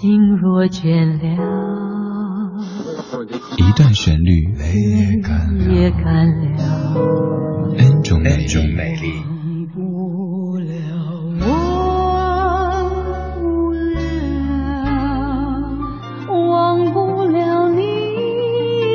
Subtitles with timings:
[0.00, 1.28] 心若倦了，
[3.58, 4.44] 一段旋律
[5.68, 6.96] 也干了
[7.76, 8.48] ，N 种美
[8.96, 9.12] 丽。
[9.36, 10.72] 忘不了，
[11.44, 12.88] 忘
[13.34, 14.00] 不了，
[16.48, 17.82] 忘不了你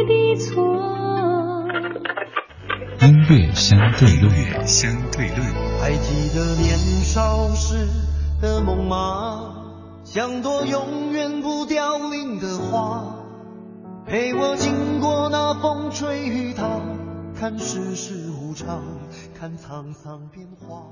[0.08, 0.50] 的错。
[3.02, 4.34] 音乐相对论，
[4.66, 5.40] 相对论。
[5.80, 7.88] 还记得年少时
[8.42, 9.55] 的梦吗？
[10.06, 13.16] 像朵永远不凋零的花，
[14.06, 16.79] 陪我经过那风吹雨打，
[17.36, 18.84] 看世事无常，
[19.34, 20.84] 看沧桑变化。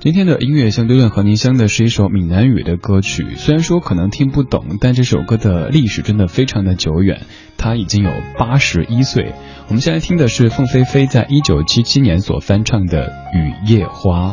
[0.00, 7.22] 今天的音乐相对论和您相的是一首闽南语的歌曲，虽然说可能听不懂，但这首歌的历史真的非常的久远，
[7.56, 9.32] 它已经有八十一岁。
[9.68, 14.32] 我们现在听的是凤飞飞在一九七七年所翻唱的《雨夜花》。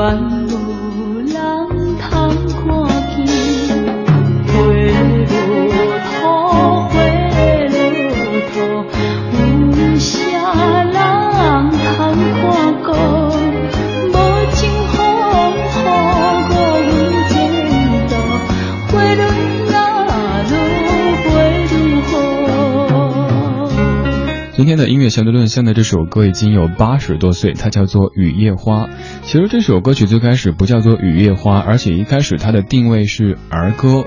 [0.00, 0.39] 今
[24.70, 28.86] 天的音乐相对论现在这首歌已经有八十多岁，它叫做《雨夜花》。
[29.22, 34.04] 其实这首歌曲最开始不叫做《雨夜花》，而且一开始它的定位是儿歌。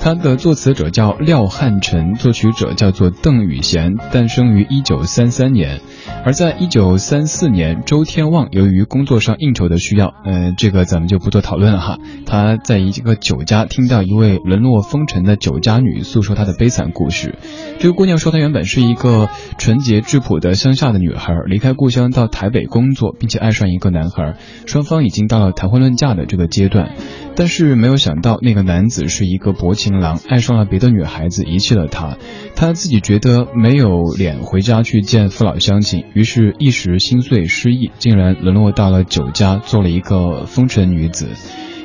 [0.00, 5.82] 他的作词者叫廖汉臣，作曲者叫做邓雨贤，诞生于一九三三年。
[6.24, 11.98] 而在一九三四年，周天旺由于工作上应酬的需要，呃，这个咱们就不做讨论了哈。
[12.24, 17.34] 他在一个酒家听到一位沦落风尘的酒家女诉说她的悲惨故事。
[17.78, 19.28] 这个姑娘说，她原本是一个
[19.58, 26.94] 纯洁质朴的乡下的女孩，离开故乡到台北工作，并且爱上一个男孩，双方已经到了谈婚论嫁的这个阶段。
[27.40, 32.18] 但是没有想到，那个男子是一个薄情郎，爱上了别的女孩子，遗弃了她。
[32.54, 41.28] 他自己觉得没有脸回家去见父老乡亲，于是，一时心碎失意，竟然沦落到了酒家，做了一个风尘女子。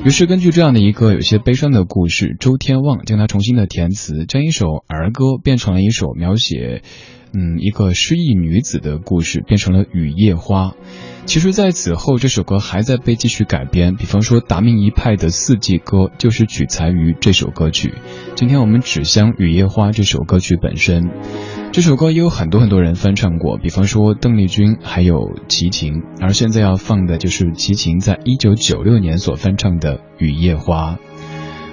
[0.06, 6.84] 于是，根据这样的一个有些悲伤的故事，周天旺将它重新的填词，将一首儿歌变成了一首描写，
[7.34, 10.68] 嗯，一个失意女子的故事，变成了《雨夜花》。
[11.26, 13.96] 其实，在此后，这首歌还在被继续改编。
[13.96, 17.96] 比方说，达明一派的《四季歌》就是取材于这首歌曲。
[18.36, 21.10] 今天我们只相《雨夜花》这首歌曲本身，
[21.72, 26.04] 这首歌也有很多很多人翻唱过，比方说邓丽君，还有齐秦。
[26.22, 30.94] 而现在要放的就是齐秦在一九九六年所翻唱的《雨夜花》。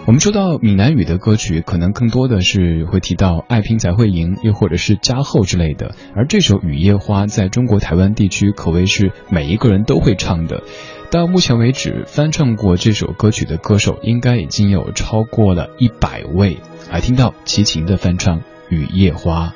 [0.04, 5.94] 我们说到闽南语的歌曲，可能更多的是会提到“爱拼才会赢”，又或者是“加厚”之类的。
[6.16, 10.64] 而这首《雨夜花》在中国台湾地区可谓是每一个人都会唱的。
[11.12, 16.59] 到目前为止，翻唱过这首歌曲的歌手应该已经有超过了一百位。
[16.91, 19.54] 来听到齐秦的翻唱《雨夜花》。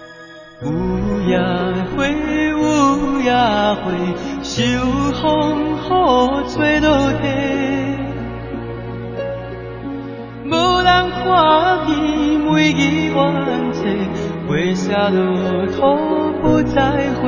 [0.63, 0.69] 乌
[1.29, 1.37] 鸦
[1.95, 3.93] 飞，乌鸦飞，
[4.43, 4.63] 秋
[5.21, 5.87] 风雨
[6.49, 7.25] 吹落地。
[10.47, 11.93] 无人看见
[12.41, 13.17] 每日怨
[13.75, 13.85] 嗟，
[14.49, 15.77] 花谢落土
[16.41, 16.81] 不再
[17.21, 17.23] 回。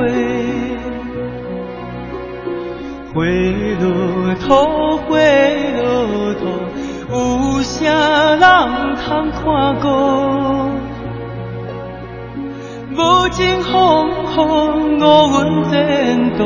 [3.13, 3.15] 花
[3.79, 3.85] 落
[4.39, 4.47] 土，
[4.97, 5.09] 花
[5.83, 6.41] 落土，
[7.11, 7.13] 有
[7.61, 7.77] 啥
[8.37, 8.41] 人
[8.95, 9.39] 通看
[9.79, 9.85] 顾？
[12.99, 14.37] 无情风雨
[14.97, 15.01] 误
[15.31, 15.37] 阮
[15.69, 16.39] 前途，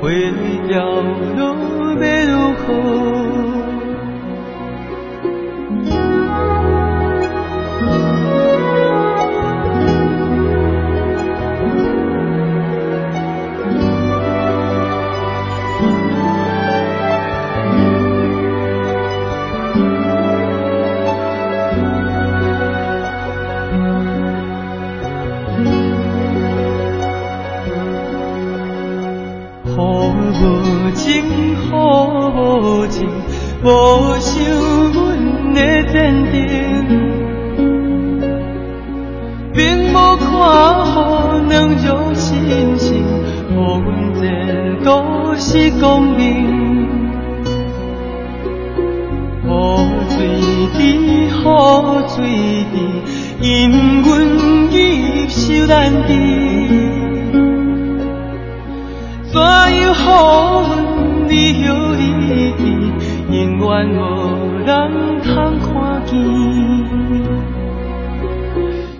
[0.00, 0.06] 花
[0.68, 0.78] 凋
[1.36, 1.40] 落
[1.98, 3.27] 要如何？
[33.68, 33.70] 无
[34.18, 34.32] 想
[34.94, 34.96] 阮
[35.52, 35.60] 的
[35.92, 35.92] 前
[36.24, 36.32] 程，
[39.52, 40.26] 并无看
[40.86, 42.32] 好两种心
[42.78, 43.04] 情，
[43.50, 43.84] 予阮
[44.18, 44.22] 前
[44.82, 44.88] 途
[45.36, 46.16] 是光明。
[49.44, 49.50] 雨
[50.08, 50.16] 水
[50.78, 51.28] 滴，雨
[52.08, 52.16] 水
[52.72, 52.74] 滴，
[53.42, 53.46] 因
[54.02, 54.08] 阮
[54.72, 55.36] 易受
[55.66, 56.10] 难滴。
[59.30, 61.32] 怎样好运你
[61.66, 62.02] 有你
[62.56, 62.64] 记，
[63.30, 64.00] 永远无
[64.64, 66.16] 人通看见。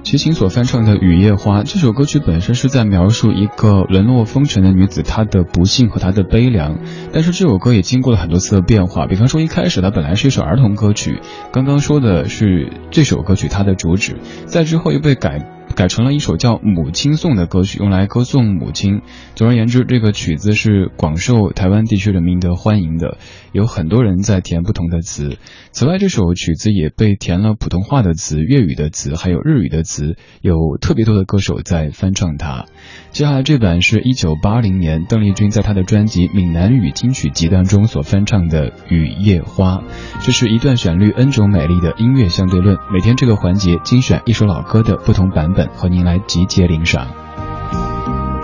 [0.02, 6.78] 齐秦所翻唱的《雨夜花》这首歌曲本身是在描述一个沦落风尘的女子她的不幸和她的悲凉，
[7.12, 9.06] 但是这首歌也经过了很多次的变化。
[9.06, 11.20] 比方说一开始它本来是一首儿童歌曲，
[11.52, 14.16] 刚刚说的是这首歌曲它的主旨，
[14.46, 15.57] 在之后又被改。
[15.78, 19.00] 改成了一首叫《母亲颂》的歌曲，用来歌颂母亲。
[19.36, 23.16] 总而言之，这个曲子是广受台湾地区人民的欢迎的，
[23.52, 25.38] 有很多人在填不同的词。
[25.70, 32.64] 此外，这首曲子也被填了普通话的词、粤语的词，还有日语的词，有特别多的歌手在翻唱它。
[33.12, 39.76] 接下来这版是一九八零年邓丽君在她的专辑《闽南语金曲集》当中所翻唱的《雨夜花》，
[40.22, 42.76] 这是一段旋律 N 种美丽的音乐相对论。
[42.92, 47.06] 每天这个环节精选一首老歌的不同版本，和您来集结领赏。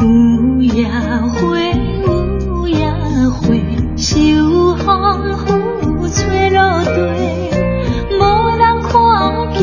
[0.01, 1.57] 有夜花，
[2.07, 2.91] 有夜
[3.31, 3.55] 花，
[3.97, 6.91] 秋风拂吹落地，
[8.19, 8.23] 无
[8.57, 8.93] 人看
[9.55, 9.63] 见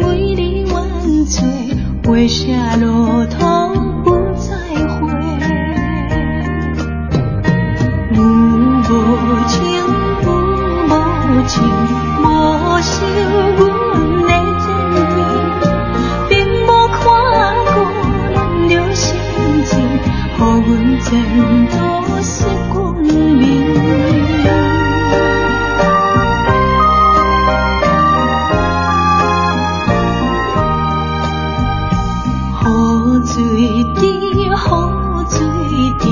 [0.00, 0.80] 美丽万
[1.26, 1.38] 岁，
[2.04, 3.38] 花谢落土。
[11.46, 12.24] 情无
[12.80, 12.92] 想
[13.56, 14.29] 阮
[21.10, 21.18] 前
[21.66, 21.74] 途
[22.22, 23.10] 是光明。
[32.62, 32.64] 雨
[33.26, 33.34] 水
[33.96, 34.00] 滴，
[34.38, 34.54] 雨
[35.28, 35.36] 水
[35.98, 36.04] 滴，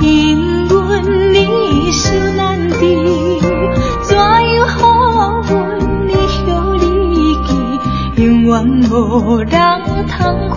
[0.00, 0.08] 因
[0.68, 0.72] 阮
[1.34, 2.00] 你受
[2.34, 2.40] 难
[2.80, 2.80] 滴。
[8.90, 9.48] 无人
[10.08, 10.16] 通
[10.48, 10.56] 看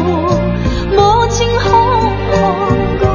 [0.92, 1.72] 无情风
[3.02, 3.15] 雨，